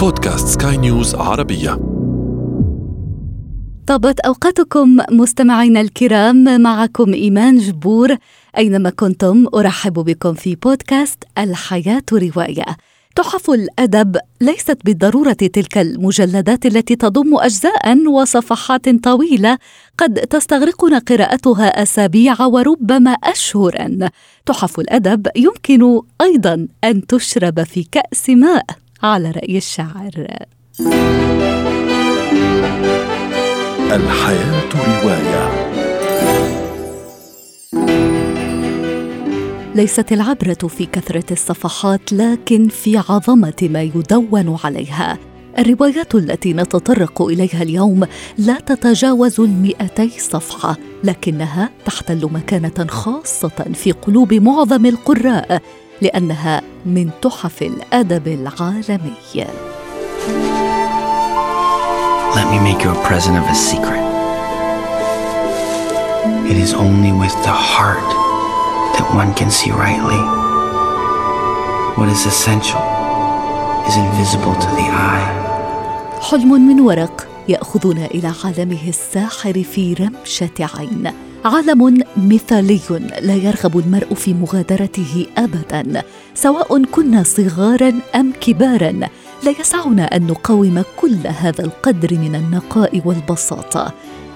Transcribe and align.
بودكاست 0.00 0.62
سكاي 0.62 0.76
نيوز 0.76 1.14
عربية. 1.14 1.70
طابت 3.86 4.20
أوقاتكم 4.20 4.96
مستمعينا 5.10 5.80
الكرام 5.80 6.60
معكم 6.60 7.12
إيمان 7.12 7.58
جبور. 7.58 8.16
أينما 8.58 8.90
كنتم 8.90 9.46
أرحب 9.54 9.92
بكم 9.92 10.34
في 10.34 10.54
بودكاست 10.54 11.24
الحياة 11.38 12.02
رواية 12.12 12.64
تحف 13.16 13.50
الأدب 13.50 14.16
ليست 14.40 14.78
بالضرورة 14.84 15.32
تلك 15.32 15.78
المجلدات 15.78 16.66
التي 16.66 16.96
تضم 16.96 17.36
أجزاء 17.38 18.06
وصفحات 18.08 18.88
طويلة. 19.04 19.58
قد 19.98 20.14
تستغرقنا 20.14 20.98
قراءتها 20.98 21.82
أسابيع 21.82 22.42
وربما 22.42 23.10
أشهرا. 23.10 24.08
تحف 24.46 24.80
الأدب 24.80 25.26
يمكن 25.36 26.00
أيضا 26.20 26.68
أن 26.84 27.06
تشرب 27.06 27.62
في 27.62 27.84
كأس 27.92 28.30
ماء. 28.30 28.64
على 29.02 29.30
رأي 29.30 29.56
الشاعر. 29.56 30.26
الحياة 33.92 34.68
رواية. 34.74 35.70
ليست 39.74 40.12
العبرة 40.12 40.68
في 40.68 40.86
كثرة 40.86 41.32
الصفحات 41.32 42.12
لكن 42.12 42.68
في 42.68 42.98
عظمة 43.08 43.54
ما 43.62 43.82
يدون 43.82 44.58
عليها. 44.64 45.18
الروايات 45.58 46.14
التي 46.14 46.52
نتطرق 46.52 47.22
إليها 47.22 47.62
اليوم 47.62 48.06
لا 48.38 48.60
تتجاوز 48.60 49.40
المئتي 49.40 50.08
صفحة 50.08 50.76
لكنها 51.04 51.70
تحتل 51.84 52.28
مكانة 52.32 52.86
خاصة 52.88 53.72
في 53.74 53.92
قلوب 53.92 54.34
معظم 54.34 54.86
القراء. 54.86 55.62
لانها 56.02 56.62
من 56.86 57.10
تحف 57.22 57.62
الادب 57.62 58.28
العالمي 58.28 59.14
Let 62.36 62.46
me 62.52 62.58
make 62.68 62.84
you 62.84 62.90
a 62.90 63.00
present 63.08 63.36
of 63.36 63.44
a 63.44 63.54
secret. 63.54 64.04
It 66.50 66.56
is 66.56 66.72
only 66.74 67.12
with 67.12 67.34
the 67.48 67.56
heart 67.72 68.10
that 68.96 69.06
one 69.20 69.34
can 69.34 69.50
see 69.50 69.70
rightly. 69.70 70.22
What 71.98 72.08
is 72.08 72.22
essential 72.26 72.84
is 73.88 73.96
invisible 73.96 74.54
to 74.54 74.68
the 74.78 74.86
eye. 75.10 75.26
حلم 76.20 76.68
من 76.68 76.80
ورق 76.80 77.28
ياخذنا 77.48 78.06
إلى 78.06 78.32
عالمه 78.44 78.88
الساحر 78.88 79.62
في 79.62 79.94
رمشه 79.94 80.70
عين 80.78 81.29
عالم 81.44 82.04
مثالي 82.16 82.80
لا 83.20 83.34
يرغب 83.34 83.78
المرء 83.78 84.14
في 84.14 84.34
مغادرته 84.34 85.26
ابدا 85.36 86.02
سواء 86.34 86.84
كنا 86.84 87.22
صغارا 87.22 87.92
أم 88.14 88.32
كبارا. 88.40 88.92
لا 89.44 89.50
يسعنا 89.60 90.16
أن 90.16 90.26
نقاوم 90.26 90.82
كل 90.96 91.16
هذا 91.26 91.64
القدر 91.64 92.18
من 92.18 92.34
النقاء 92.34 93.02
والبساطة. 93.04 93.92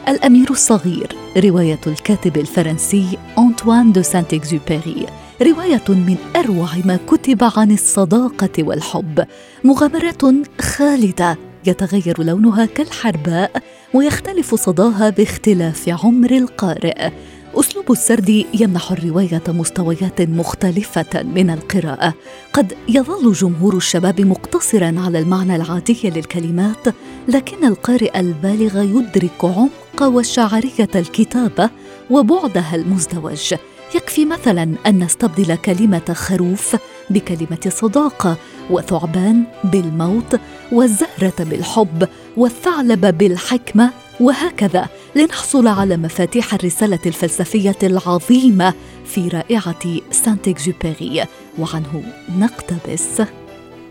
الأمير 0.08 0.50
الصغير 0.50 1.16
رواية 1.36 1.80
الكاتب 1.86 2.36
الفرنسي 2.36 3.18
انطوان 3.38 3.92
دو 3.92 4.02
سانت 4.02 4.34
اكزوبيري 4.34 5.06
رواية 5.42 5.84
من 5.88 6.16
أروع 6.36 6.68
ما 6.84 6.98
كتب 7.06 7.50
عن 7.56 7.70
الصداقة 7.70 8.50
والحب. 8.58 9.24
مغامرات 9.64 10.22
خالدة 10.60 11.38
يتغير 11.66 12.22
لونها 12.22 12.64
كالحرباء 12.66 13.62
ويختلف 13.94 14.54
صداها 14.54 15.10
باختلاف 15.10 15.88
عمر 15.88 16.30
القارئ. 16.30 17.10
أسلوب 17.54 17.92
السرد 17.92 18.44
يمنح 18.54 18.92
الرواية 18.92 19.42
مستويات 19.48 20.20
مختلفة 20.20 21.22
من 21.22 21.50
القراءة. 21.50 22.14
قد 22.52 22.72
يظل 22.88 23.32
جمهور 23.32 23.76
الشباب 23.76 24.20
مقتصرا 24.20 24.94
على 24.98 25.18
المعنى 25.18 25.56
العادي 25.56 25.98
للكلمات 26.04 26.86
لكن 27.28 27.64
القارئ 27.66 28.20
البالغ 28.20 28.82
يدرك 28.82 29.44
عمق 29.44 30.02
وشعرية 30.02 30.90
الكتابة 30.94 31.70
وبعدها 32.10 32.74
المزدوج. 32.74 33.54
يكفي 33.94 34.24
مثلا 34.24 34.74
أن 34.86 35.04
نستبدل 35.04 35.54
كلمة 35.54 36.14
خروف 36.14 36.76
بكلمة 37.10 37.68
صداقه 37.68 38.36
وثعبان 38.70 39.44
بالموت 39.64 40.40
والزهرة 40.72 41.34
بالحب 41.40 42.08
والثعلب 42.36 43.18
بالحكمة 43.18 43.90
وهكذا 44.20 44.88
لنحصل 45.16 45.66
على 45.66 45.96
مفاتيح 45.96 46.54
الرسالة 46.54 46.98
الفلسفية 47.06 47.78
العظيمة 47.82 48.74
في 49.06 49.28
رائعة 49.28 50.00
سانت 50.10 50.48
اكزوبيري 50.48 51.24
وعنه 51.58 52.02
نقتبس. 52.38 53.20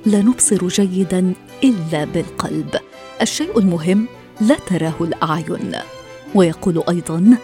لا 0.06 0.22
نبصر 0.22 0.68
جيدا 0.68 1.34
إلا 1.64 2.06
بالقلب. 2.06 2.76
الشيء 3.22 3.60
المهم 3.60 4.08
لا 4.42 4.56
تراه 4.56 4.96
الأعين. 5.02 5.76
ويقول 6.36 6.84
أيضا 6.90 7.38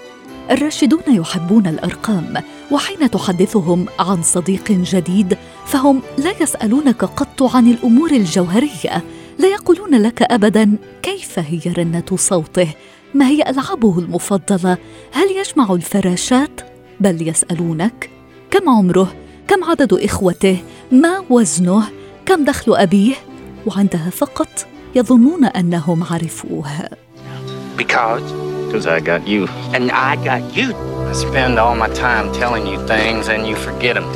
الراشدون 0.52 1.04
يحبون 1.08 1.68
الأرقام 1.68 2.34
وحين 2.72 3.12
تحدثهم 3.12 3.86
عن 4.00 4.24
صديق 4.24 4.72
جديد 4.72 5.38
فهم 5.66 6.02
لا 6.18 6.34
يسألونك 6.42 7.04
قط 7.04 7.56
عن 7.56 7.68
الأمور 7.68 8.12
الجوهرية 8.12 9.04
لا 9.40 9.48
يقولون 9.48 9.96
لك 9.96 10.22
ابدا 10.22 10.78
كيف 11.04 11.40
هي 11.40 11.60
رنة 11.78 12.06
صوته 12.16 12.68
ما 13.14 13.28
هي 13.28 13.50
ألعابه 13.50 14.00
المفضلة 14.00 14.78
هل 15.12 15.28
يجمع 15.32 15.74
الفراشات؟ 15.74 16.62
بل 17.00 17.28
يسألونك 17.28 18.10
كم 18.52 18.70
عمره؟ 18.70 19.16
كم 19.48 19.64
عدد 19.64 19.94
إخوته؟ 19.94 20.58
ما 20.92 21.24
وزنه؟ 21.30 21.84
كم 22.26 22.44
دخل 22.44 22.76
أبيه؟ 22.76 23.16
وعندها 23.66 24.10
فقط 24.10 24.68
يظنون 24.96 25.46
أنهم 25.46 26.04
عرفوه. 26.04 26.90
Because 27.78 28.49
Because 28.70 28.86
I 28.86 29.00
got 29.00 29.28
you. 29.28 29.48
and 29.74 29.92
I 29.92 30.16
got 30.30 30.44
you. 30.58 30.68
I 31.12 31.14
spend 31.14 31.58
all 31.58 31.76
my 31.76 31.90
time 32.06 32.26
telling 32.42 32.66
you 32.72 32.78
things 32.88 33.28
and 33.34 33.42
you 33.50 33.56
forget 33.56 33.96
them. 33.96 34.08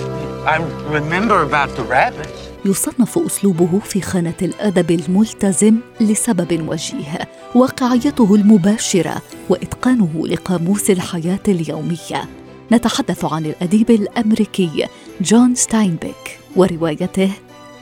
I 0.54 0.58
remember 0.98 1.38
about 1.42 1.70
the 1.78 1.84
rabbits. 1.84 2.40
يصنف 2.66 3.18
أسلوبه 3.18 3.80
في 3.80 4.02
خانة 4.02 4.34
الأدب 4.42 4.92
الملتزم 4.92 5.76
لسبب 6.02 6.70
وجيه 6.70 7.20
واقعيته 7.56 8.36
المباشرة 8.36 9.22
وإتقانه 9.50 10.28
لقاموس 10.28 10.90
الحياة 10.90 11.40
اليومية 11.48 12.30
نتحدث 12.72 13.26
عن 13.26 13.46
الأديب 13.46 13.92
الأمريكي 13.92 14.88
جون 15.22 15.56
ستاينبيك 15.56 16.40
وروايته 16.56 17.32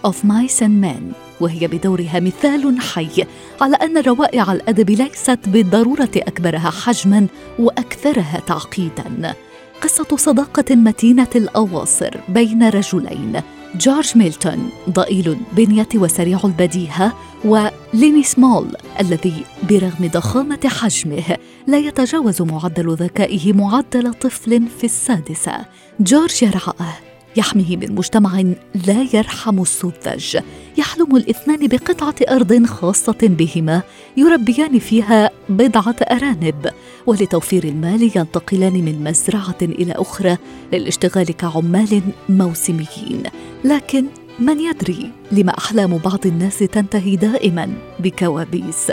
Of 0.04 0.24
Mice 0.24 0.62
and 0.62 0.82
Men 0.82 1.14
وهي 1.42 1.68
بدورها 1.68 2.20
مثال 2.20 2.82
حي. 2.82 3.26
على 3.62 3.76
أن 3.76 3.98
روائع 3.98 4.52
الأدب 4.54 4.90
ليست 4.90 5.40
بالضرورة 5.48 6.12
أكبرها 6.16 6.70
حجما 6.70 7.28
وأكثرها 7.60 8.42
تعقيدا. 8.48 9.36
قصة 9.82 10.18
صداقة 10.18 10.76
متينة 10.76 11.28
الأواصر 11.36 12.18
بين 12.30 12.70
رجلين. 12.70 13.42
جورج 13.76 14.18
ميلتون 14.18 14.70
ضئيل 14.90 15.38
البنيه 15.38 15.88
وسريع 15.96 16.40
البديهة 16.44 17.14
وليني 17.46 18.24
سمول 18.24 18.68
الذي 19.00 19.44
برغم 19.70 20.10
ضخامة 20.14 20.60
حجمه 20.66 21.38
لا 21.68 21.78
يتجاوز 21.78 22.42
معدل 22.42 22.94
ذكائه 22.94 23.54
معدل 23.54 24.14
طفل 24.14 24.68
في 24.78 24.84
السادسة. 24.84 25.66
جورج 26.00 26.44
يرعاه. 26.44 27.11
يحميه 27.36 27.78
من 27.78 27.96
مجتمع 27.96 28.44
لا 28.88 29.08
يرحم 29.14 29.62
السذج 29.62 30.38
يحلم 30.78 31.16
الاثنان 31.16 31.68
بقطعة 31.68 32.16
أرض 32.30 32.66
خاصة 32.66 33.18
بهما 33.22 33.82
يربيان 34.18 34.80
فيها 34.80 35.30
بضعة 35.50 35.96
أرانب. 36.12 36.70
ولتوفير 37.06 37.64
المال 37.64 38.04
ينتقلان 38.18 38.74
من 38.74 39.04
مزرعة 39.04 39.58
إلى 39.62 39.92
أخرى 39.92 40.38
للاشتغال 40.74 41.32
كعمال 41.32 42.02
موسميين. 42.30 43.24
لكن 43.64 44.06
من 44.40 44.60
يدري 44.60 45.12
لما 45.32 45.58
أحلام 45.58 45.98
بعض 45.98 46.28
الناس 46.28 46.60
تنتهي 46.60 47.16
دائما 47.16 47.74
بكوابيس. 48.00 48.92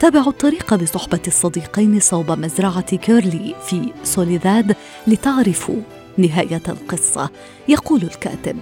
تابعوا 0.00 0.28
الطريق 0.28 0.74
بصحبة 0.74 1.20
الصديقين 1.26 2.00
صوب 2.00 2.30
مزرعة 2.30 2.96
كيرلي 2.96 3.54
في 3.66 3.92
سوليداد 4.04 4.76
لتعرفوا 5.06 5.80
نهاية 6.18 6.62
القصة 6.68 7.30
يقول 7.68 8.02
الكاتب. 8.02 8.58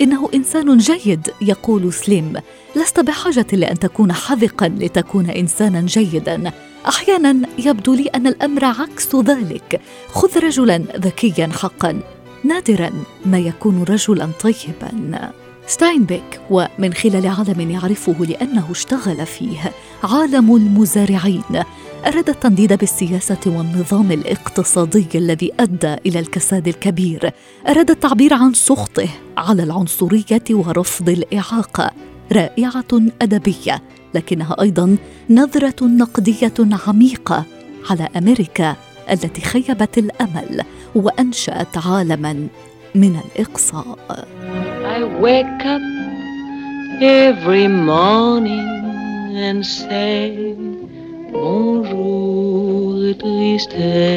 إنه 0.00 0.28
إنسان 0.34 0.76
جيد 0.76 1.30
يقول 1.40 1.92
سليم. 1.92 2.32
لست 2.76 3.00
بحاجة 3.00 3.46
لأن 3.52 3.78
تكون 3.78 4.12
حذقا 4.12 4.68
لتكون 4.68 5.30
إنسانا 5.30 5.80
جيدا. 5.80 6.52
أحيانا 6.88 7.48
يبدو 7.58 7.94
لي 7.94 8.06
أن 8.06 8.26
الأمر 8.26 8.64
عكس 8.64 9.16
ذلك. 9.16 9.80
خذ 10.08 10.38
رجلا 10.38 10.76
ذكيا 10.96 11.48
حقا. 11.52 12.00
نادرا 12.44 12.90
ما 13.24 13.38
يكون 13.38 13.82
رجلا 13.82 14.28
طيبا. 14.40 15.32
ستاينبيك 15.68 16.40
ومن 16.50 16.94
خلال 16.94 17.26
عالم 17.26 17.70
يعرفه 17.70 18.24
لأنه 18.24 18.70
اشتغل 18.70 19.26
فيه 19.26 19.72
عالم 20.04 20.56
المزارعين 20.56 21.42
أراد 22.06 22.28
التنديد 22.28 22.72
بالسياسة 22.72 23.38
والنظام 23.46 24.12
الاقتصادي 24.12 25.06
الذي 25.14 25.52
أدى 25.60 25.94
إلى 26.06 26.18
الكساد 26.18 26.68
الكبير. 26.68 27.30
أراد 27.68 27.90
التعبير 27.90 28.34
عن 28.34 28.54
سخطه 28.54 29.08
على 29.36 29.62
العنصرية 29.62 30.42
ورفض 30.50 31.08
الإعاقة. 31.08 31.90
رائعة 32.32 33.02
أدبية 33.22 33.82
لكنها 34.14 34.56
أيضا 34.60 34.96
نظرة 35.30 35.84
نقدية 35.84 36.54
عميقة 36.86 37.44
على 37.90 38.08
أمريكا 38.16 38.76
التي 39.10 39.40
خيبت 39.40 39.98
الأمل 39.98 40.64
وأنشأت 40.94 41.78
عالما. 41.86 42.48
من 42.94 43.16
الاقصاء 43.16 43.98
I 44.96 45.04
wake 45.22 45.64
up 45.74 45.82
every 47.02 47.68
morning 47.68 48.68
and 49.46 49.64
say 49.66 50.54
bonjour 51.32 53.14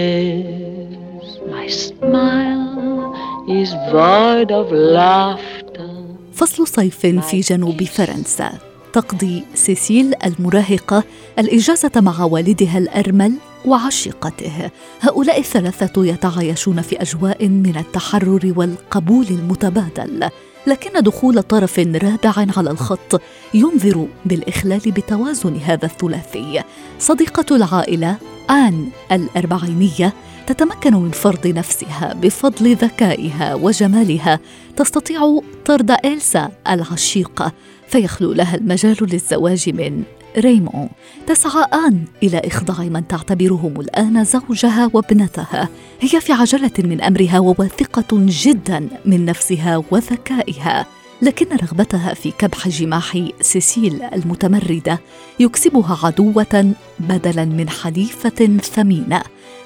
tristesse 0.02 1.32
my 1.56 1.68
smile 1.68 3.14
is 3.60 3.70
void 3.92 4.50
of 4.52 4.72
laughter 4.72 5.92
فصل 6.34 6.68
صيف 6.68 7.06
في 7.06 7.40
جنوب 7.40 7.84
فرنسا 7.84 8.71
تقضي 8.94 9.44
سيسيل 9.54 10.14
المراهقة 10.26 11.04
الإجازة 11.40 11.92
مع 11.96 12.24
والدها 12.24 12.78
الأرمل 12.78 13.34
وعشيقته. 13.66 14.70
هؤلاء 15.02 15.40
الثلاثة 15.40 16.06
يتعايشون 16.06 16.82
في 16.82 17.02
أجواء 17.02 17.48
من 17.48 17.78
التحرر 17.78 18.54
والقبول 18.56 19.26
المتبادل. 19.30 20.30
لكن 20.68 21.04
دخول 21.04 21.44
طرف 21.44 21.80
رابع 21.80 22.34
على 22.58 22.72
الخط 22.72 23.22
ينذر 23.54 24.08
بالإخلال 24.26 24.80
بتوازن 24.80 25.56
هذا 25.56 25.86
الثلاثي. 25.86 26.64
صديقة 27.00 27.56
العائلة 27.56 28.18
آن 28.50 28.90
الأربعينية 29.12 30.14
تتمكن 30.54 30.96
من 30.96 31.12
فرض 31.12 31.48
نفسها 31.48 32.14
بفضل 32.14 32.76
ذكائها 32.76 33.56
وجمالها 33.56 34.40
تستطيع 34.78 35.40
طرد 35.66 35.92
إلسا 36.06 36.52
العشيقة 36.70 37.52
فيخلو 37.88 38.34
لها 38.34 38.56
المجال 38.56 38.98
للزواج 39.02 39.70
من 39.70 40.04
ريمون. 40.38 40.90
تسعى 41.28 41.66
آن 41.74 42.04
إلى 42.24 42.42
إخضاع 42.46 42.86
من 42.86 43.08
تعتبرهم 43.08 43.80
الآن 43.80 44.24
زوجها 44.24 44.90
وابنتها. 44.94 45.70
هي 46.00 46.22
في 46.22 46.34
عجلة 46.34 46.72
من 46.80 47.02
أمرها 47.02 47.40
وواثقة 47.40 48.08
جدا 48.12 48.88
من 49.06 49.26
نفسها 49.26 49.84
وذكائها 49.92 50.86
لكن 51.22 51.46
رغبتها 51.56 52.14
في 52.14 52.32
كبح 52.32 52.68
جماح 52.68 53.28
سيسيل 53.42 54.04
المتمردة 54.04 55.00
يكسبها 55.40 56.00
عدوة 56.04 56.74
بدلا 57.00 57.46
من 57.46 57.70
حليفة 57.70 58.58
ثمينة. 58.58 59.22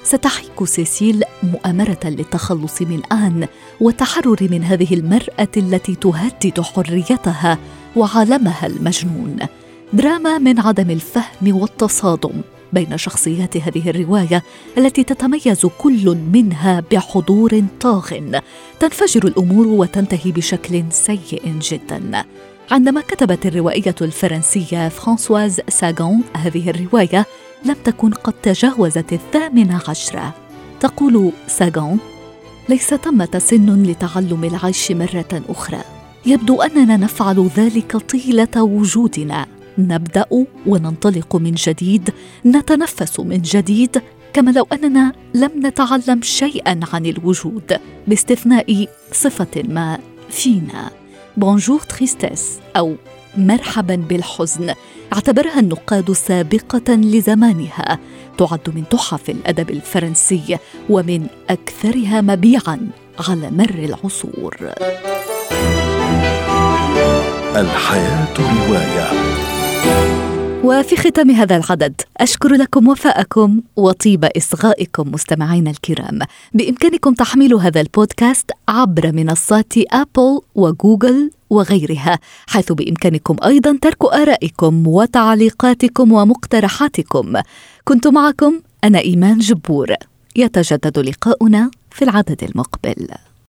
ستحيك 0.06 0.64
سيسيل 0.64 1.22
مؤامرة 1.42 2.00
للتخلص 2.04 2.82
من 2.82 3.00
آن 3.12 3.48
والتحرر 3.80 4.36
من 4.40 4.64
هذه 4.64 4.94
المرأة 4.94 5.48
التي 5.56 5.94
تهدد 5.94 6.60
حريتها 6.60 7.58
وعالمها 7.96 8.66
المجنون. 8.66 9.36
دراما 9.92 10.38
من 10.38 10.60
عدم 10.60 10.90
الفهم 10.90 11.56
والتصادم 11.60 12.40
بين 12.72 12.98
شخصيات 12.98 13.56
هذه 13.56 13.90
الرواية 13.90 14.42
التي 14.78 15.04
تتميز 15.04 15.66
كل 15.78 16.16
منها 16.32 16.82
بحضور 16.92 17.64
طاغ 17.80 18.10
تنفجر 18.80 19.24
الأمور 19.26 19.66
وتنتهي 19.66 20.32
بشكل 20.32 20.84
سيء 20.90 21.58
جدا. 21.62 22.24
عندما 22.70 23.00
كتبت 23.00 23.46
الروائية 23.46 23.94
الفرنسية 24.02 24.88
فرانسواز 24.88 25.60
ساغون 25.68 26.22
هذه 26.36 26.70
الرواية 26.70 27.26
لم 27.64 27.76
تكن 27.84 28.10
قد 28.10 28.32
تجاوزت 28.32 29.12
الثامنة 29.12 29.80
عشرة. 29.88 30.34
تقول 30.80 31.32
ساغون 31.46 31.98
ليس 32.68 32.94
ثمه 32.94 33.38
سن 33.38 33.82
لتعلم 33.82 34.44
العيش 34.44 34.92
مرة 34.92 35.42
أخرى. 35.48 35.80
يبدو 36.26 36.62
أننا 36.62 36.96
نفعل 36.96 37.50
ذلك 37.56 37.96
طيلة 37.96 38.62
وجودنا. 38.62 39.46
نبدأ 39.78 40.26
وننطلق 40.66 41.36
من 41.36 41.54
جديد 41.54 42.10
نتنفس 42.46 43.20
من 43.20 43.42
جديد 43.42 44.02
كما 44.32 44.50
لو 44.50 44.66
أننا 44.72 45.12
لم 45.34 45.50
نتعلم 45.66 46.22
شيئا 46.22 46.80
عن 46.92 47.06
الوجود 47.06 47.78
باستثناء 48.06 48.88
صفة 49.12 49.62
ما 49.64 49.98
فينا. 50.30 50.90
Bonjour 51.36 51.80
Tristesse 51.80 52.58
أو 52.76 52.96
مرحبا 53.38 53.96
بالحزن. 53.96 54.74
اعتبرها 55.12 55.60
النقاد 55.60 56.12
سابقة 56.12 56.94
لزمانها. 56.94 57.98
تعد 58.38 58.70
من 58.74 58.88
تحف 58.90 59.30
الأدب 59.30 59.70
الفرنسي 59.70 60.58
ومن 60.90 61.26
أكثرها 61.50 62.20
مبيعا 62.20 62.88
على 63.28 63.50
مر 63.50 63.74
العصور. 63.78 64.56
الحياة 67.56 68.34
رواية. 68.38 69.10
وفي 70.64 70.96
ختام 70.96 71.30
هذا 71.30 71.56
العدد 71.56 72.00
أشكر 72.16 72.48
لكم 72.52 72.88
وفاءكم 72.88 73.60
وطيب 73.76 74.24
إصغائكم 74.24 75.12
مستمعينا 75.12 75.70
الكرام. 75.70 76.18
بإمكانكم 76.54 77.14
تحميل 77.14 77.54
هذا 77.54 77.80
البودكاست 77.80 78.50
عبر 78.68 79.12
منصات 79.12 79.72
أبل 79.92 80.40
وجوجل 80.54 81.30
وغيرها 81.50 82.18
حيث 82.46 82.72
بإمكانكم 82.72 83.36
أيضا 83.44 83.78
ترك 83.82 84.04
آرائكم 84.04 84.86
وتعليقاتكم 84.86 86.12
ومقترحاتكم. 86.12 87.32
كنت 87.84 88.06
معكم 88.06 88.60
أنا 88.84 88.98
إيمان 88.98 89.38
جبور. 89.38 89.94
يتجدد 90.36 90.98
لقاؤنا 90.98 91.70
في 91.90 92.04
العدد 92.04 92.44
المقبل. 92.44 93.08